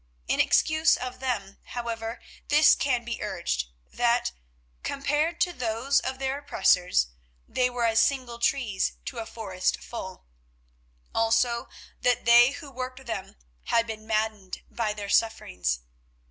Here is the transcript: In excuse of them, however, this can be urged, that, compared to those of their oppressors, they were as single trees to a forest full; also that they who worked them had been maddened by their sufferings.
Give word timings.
In 0.27 0.39
excuse 0.39 0.97
of 0.97 1.19
them, 1.19 1.59
however, 1.61 2.19
this 2.47 2.73
can 2.73 3.03
be 3.05 3.21
urged, 3.21 3.67
that, 3.93 4.31
compared 4.81 5.39
to 5.41 5.53
those 5.53 5.99
of 5.99 6.17
their 6.17 6.39
oppressors, 6.39 7.09
they 7.47 7.69
were 7.69 7.85
as 7.85 7.99
single 7.99 8.39
trees 8.39 8.93
to 9.05 9.19
a 9.19 9.27
forest 9.27 9.79
full; 9.79 10.25
also 11.13 11.69
that 12.01 12.25
they 12.25 12.49
who 12.49 12.71
worked 12.71 13.05
them 13.05 13.35
had 13.65 13.85
been 13.85 14.07
maddened 14.07 14.63
by 14.71 14.91
their 14.93 15.07
sufferings. 15.07 15.81